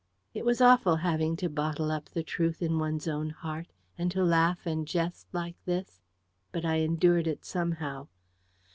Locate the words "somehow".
7.45-8.07